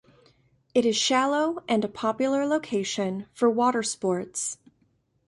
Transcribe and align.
It 0.73 0.83
is 0.83 0.97
shallow 0.97 1.63
and 1.67 1.85
a 1.85 1.87
popular 1.87 2.43
location 2.47 3.27
for 3.33 3.51
water 3.51 3.83
sports. 3.83 4.57